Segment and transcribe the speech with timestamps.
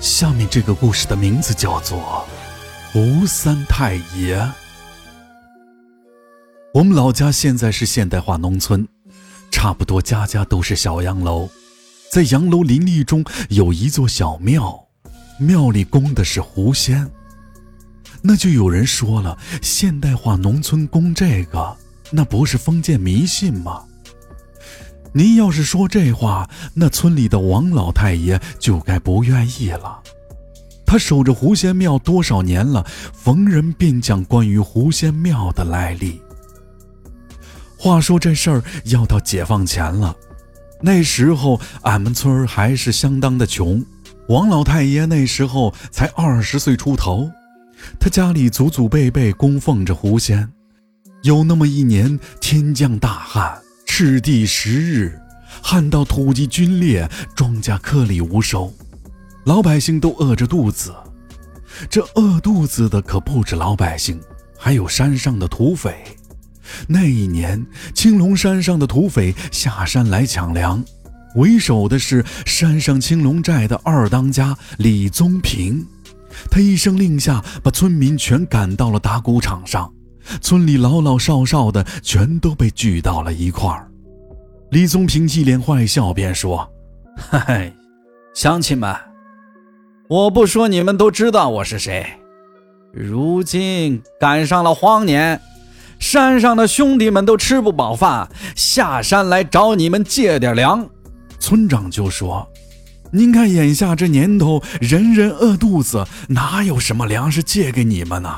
[0.00, 1.98] 下面这个故事的名字叫做
[2.92, 4.38] 《胡三太爷》。
[6.74, 8.86] 我们老家现在是现代化农村，
[9.50, 11.48] 差不多家家都是小洋楼，
[12.12, 14.86] 在洋楼林立中有一座小庙，
[15.38, 17.10] 庙里供的是狐仙。
[18.20, 21.74] 那就有人说了，现代化农村供这个，
[22.10, 23.85] 那不是封建迷信吗？
[25.16, 30.02] 您要是说这话，那村里的王老太爷就该不愿意了。
[30.84, 36.20] 他守着狐仙庙多少年了，逢人便讲关于狐仙庙的来历。
[37.78, 40.14] 话说这事儿要到解放前了，
[40.82, 43.82] 那时候俺们村还是相当的穷。
[44.28, 47.30] 王老太爷那时候才二十岁出头，
[47.98, 50.52] 他家里祖祖辈辈供奉着狐仙。
[51.22, 53.62] 有那么一年，天降大旱。
[53.98, 55.18] 赤地十日，
[55.62, 58.70] 旱到土地龟裂，庄稼颗粒无收，
[59.46, 60.94] 老百姓都饿着肚子。
[61.88, 64.20] 这饿肚子的可不止老百姓，
[64.58, 66.04] 还有山上的土匪。
[66.86, 70.84] 那一年，青龙山上的土匪下山来抢粮，
[71.36, 75.86] 为首的是山上青龙寨的二当家李宗平。
[76.50, 79.90] 他一声令下，把村民全赶到了打谷场上。
[80.40, 83.88] 村里老老少少的全都被聚到了一块儿。
[84.70, 86.68] 李宗平一脸坏笑，便说
[87.16, 87.72] ：“嗨，
[88.34, 88.94] 乡亲们，
[90.08, 92.04] 我不说你们都知道我是谁。
[92.92, 95.40] 如今赶上了荒年，
[95.98, 100.88] 山上的兄弟们都吃不饱饭，下山来找你们借点粮。”
[101.38, 102.48] 村长就说
[103.12, 108.34] ：“您看眼下这年头，人人饿肚子，哪有什么粮食借给你们呢？”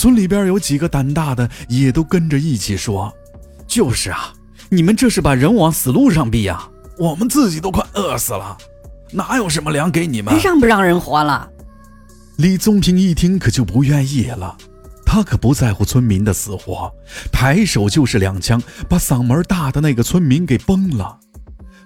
[0.00, 3.14] 村里边有几个胆大的，也都跟着一起说
[3.68, 4.32] ：“就是啊，
[4.70, 6.66] 你们这是把人往死路上逼呀！
[6.96, 8.56] 我们自己都快饿死了，
[9.12, 10.34] 哪有什么粮给你们？
[10.42, 11.46] 让不让人活了？”
[12.38, 14.56] 李宗平一听可就不愿意了，
[15.04, 16.90] 他可不在乎村民的死活，
[17.30, 21.20] 抬手就是两枪，把嗓门大的那个村民给崩了。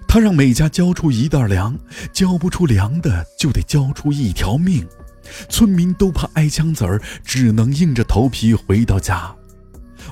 [0.07, 1.77] 他让每家交出一袋粮，
[2.13, 4.87] 交不出粮的就得交出一条命。
[5.49, 9.35] 村民都怕挨枪子儿，只能硬着头皮回到家。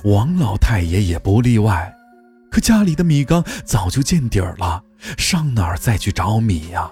[0.04, 1.94] 王老太爷也不例外，
[2.52, 4.84] 可家里的米缸早就见底儿了，
[5.18, 6.92] 上哪儿再去找米呀？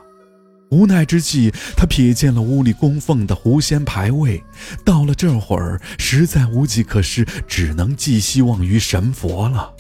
[0.69, 4.41] 无奈之际，他瞥见了屋里供奉的狐仙牌位，
[4.85, 9.73] 到了这会儿，实在无计可施，只能寄希望于神佛了。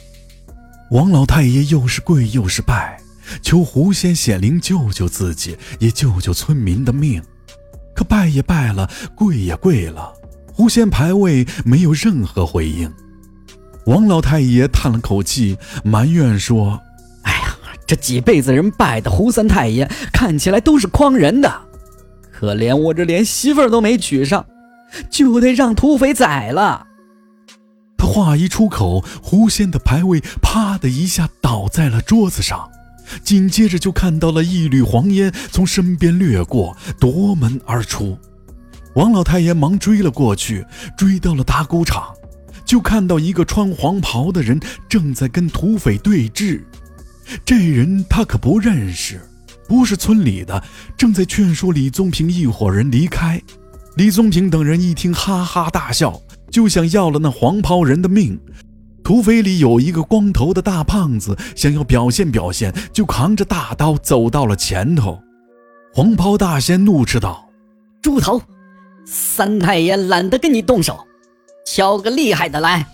[0.89, 2.99] 王老太爷又是跪又是拜，
[3.41, 7.23] 求狐仙显灵救救自己，也救救村民的命。
[8.01, 10.11] 可拜也拜了，跪也跪了，
[10.51, 12.91] 狐仙牌位没有任何回应。
[13.85, 16.81] 王老太爷叹了口气，埋怨说
[17.21, 21.61] ：“哎呀，这几辈子人拜的胡三太爷，看起来都是诓人的。
[22.31, 24.43] 可怜我这连媳妇儿都没娶上，
[25.11, 26.87] 就得让土匪宰了。”
[27.99, 32.67] 他话一出口，狐仙的牌位啪的一下倒在了桌子上。
[33.23, 38.17] 紧接着就看到了一缕黄烟从身边掠过，夺门而出。
[38.95, 40.65] 王老太爷忙追了过去，
[40.97, 42.13] 追到了打谷场，
[42.65, 46.61] 就看到一个穿黄袍的人正在跟土匪对峙。
[47.45, 49.21] 这人他可不认识，
[49.67, 50.61] 不是村里的，
[50.97, 53.41] 正在劝说李宗平一伙人离开。
[53.95, 58.39] 李宗平等人一听，哈哈大笑，就想要了那黄袍人的命。
[59.03, 65.19] 土匪里有一个光头的大胖子，想要表现表现，就扛着大刀走到了前头。
[65.93, 67.49] 黄袍大仙怒斥道
[68.01, 68.41] ：“猪头，
[69.05, 70.99] 三太爷懒得跟你动手，
[71.65, 72.85] 挑个厉害的来。”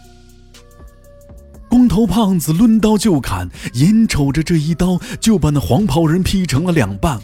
[1.69, 7.19] 光头胖子抡刀就砍，眼瞅着这一刀就把那黄袍人劈成了两半，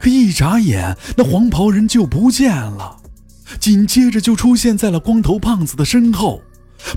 [0.00, 2.96] 可一眨眼，那黄袍人就不见了，
[3.60, 6.40] 紧接着就出现在了光头胖子的身后。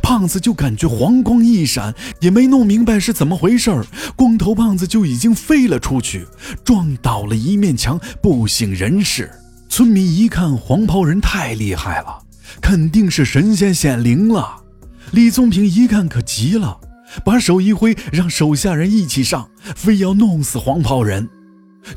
[0.02, 3.86] 胖子就感觉黄光一闪，也没弄明白是怎么回事儿，
[4.16, 6.26] 光头胖子就已经飞了出去，
[6.64, 9.32] 撞倒了一面墙，不省人事。
[9.70, 12.20] 村民一看，黄袍人太厉害了，
[12.62, 14.64] 肯定是神仙显灵了。
[15.12, 16.80] 李宗平一看可急了，
[17.24, 21.30] 把手一挥，让手下人一起上，非要弄死黄袍人。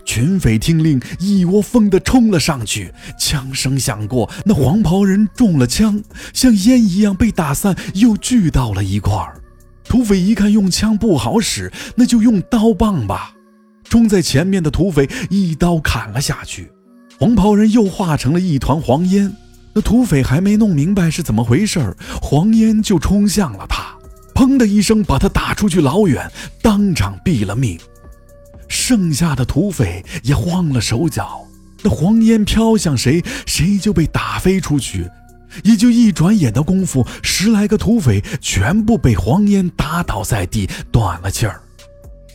[0.05, 2.93] 群匪听令，一窝蜂地冲了上去。
[3.19, 6.03] 枪声响过，那黄袍人中了枪，
[6.33, 9.41] 像烟一样被打散，又聚到了一块儿。
[9.85, 13.35] 土匪一看用枪不好使，那就用刀棒吧。
[13.85, 16.71] 冲在前面的土匪一刀砍了下去，
[17.19, 19.35] 黄袍人又化成了一团黄烟。
[19.75, 23.97] 那土匪还没弄明白是怎么回事儿，黄烟就冲向了他，
[24.35, 26.31] 砰的一声把他打出去老远，
[26.61, 27.79] 当场毙了命。
[28.89, 31.47] 剩下的土匪也慌了手脚，
[31.83, 35.07] 那黄烟飘向谁，谁就被打飞出去。
[35.63, 41.61] 也就一转眼的功夫，十来个土匪全部被黄烟打倒在地，断了气儿。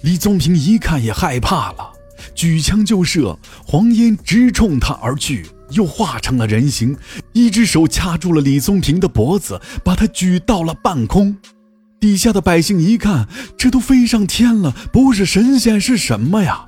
[0.04, 1.92] 李宗平一看也害怕了，
[2.36, 3.36] 举枪就射，
[3.66, 6.96] 黄烟直冲他而去，又化成了人形，
[7.32, 11.36] 一只手掐住了李宗平的脖子，把他举到了半空。
[12.04, 16.66] 底下的百姓一看，这都飞上天了，不是神仙是什么呀？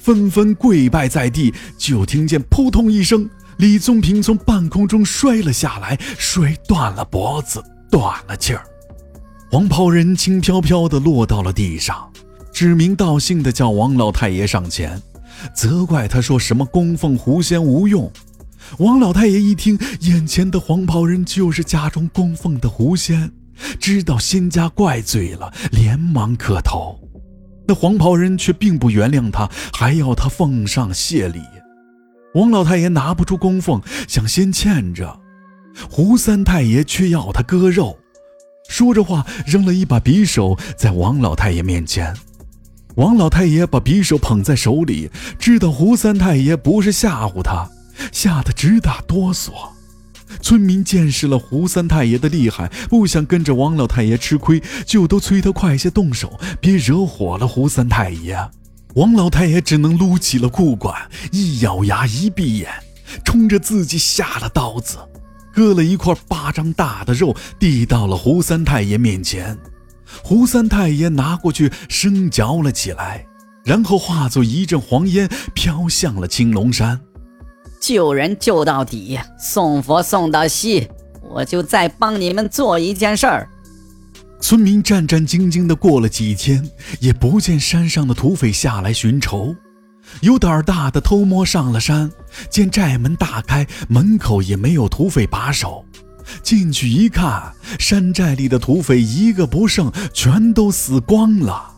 [0.00, 1.54] 纷纷跪拜在地。
[1.78, 8.64] 就听见扑通一声，李宗平从半空中摔了下来，摔断了脖子，断了气儿。
[9.48, 12.10] 黄袍人轻飘飘地落到了地上，
[12.52, 15.00] 指名道姓地叫王老太爷上前，
[15.54, 18.10] 责怪他说什么供奉狐仙无用。
[18.78, 23.30] 王老太爷一听，眼前的黄袍人就是家中供奉的狐仙。
[23.80, 26.98] 知道仙家怪罪了，连忙磕头。
[27.66, 31.40] 那黄袍人却并不原谅他，还要他奉上谢礼。
[32.34, 35.20] 王老太爷拿不出供奉，想先欠着。
[35.90, 37.98] 胡三太爷却要他割肉。
[38.68, 42.14] 说着话，扔了一把匕首在王老太爷面前。
[42.96, 47.68] 王老太爷把匕首捧在手里，知道胡三太爷不是吓唬他，
[48.12, 49.50] 吓得直打哆嗦。
[50.40, 58.38] 村民见识了胡三太爷的厉害，不想跟着王老太爷吃亏，就都催他快些动手，别惹火了胡三太爷。
[58.94, 62.70] 王老太爷只能撸起了裤管，一咬牙，一闭眼，
[63.24, 64.98] 冲着自己下了刀子，
[65.52, 69.58] 割了一块巴掌大的肉，递到了胡三太爷面前。
[70.22, 73.26] 胡三太爷拿过去生嚼了起来，
[73.64, 77.00] 然后化作一阵黄烟，飘向了青龙山。
[77.86, 80.88] 救人救到底，送佛送到西。
[81.20, 83.46] 我就再帮你们做一件事儿。
[84.40, 86.66] 村民战战兢兢地过了几天，
[86.98, 89.54] 也不见山上的土匪下来寻仇。
[90.22, 92.10] 有胆儿大的偷摸上了山，
[92.48, 95.84] 见寨门大开，门口也没有土匪把守。
[96.42, 101.70] 进去一看，山寨里的土匪一个不剩，全都死光了。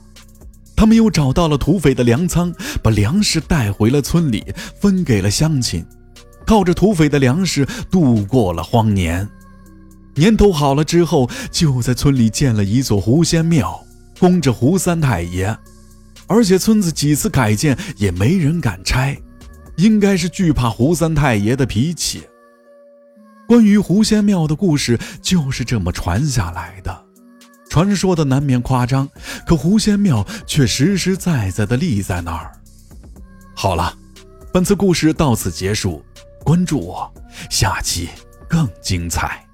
[0.77, 4.45] 他们又找到了土匪的粮仓，把粮食带回了村里，
[4.81, 5.85] 分给了乡亲。
[6.47, 9.29] 靠着土匪的粮食度过了荒年，
[10.15, 13.85] 年头好了之后，就在村里建了一座狐仙庙，
[14.21, 15.59] 供着胡三太爷。
[16.29, 19.17] 而且村子几次改建也没人敢拆，
[19.77, 22.23] 应该是惧怕胡三太爷的脾气。
[23.47, 27.05] 关于狐仙庙的故事就是这么传下来的，
[27.69, 29.09] 传说的难免夸张，
[29.47, 32.51] 可狐仙庙却实实在在的立在那儿。
[33.55, 33.97] 好了，
[34.53, 36.05] 本次故事到此结束。
[36.47, 37.13] 关注我，
[37.51, 38.09] 下期
[38.49, 39.46] 更精彩。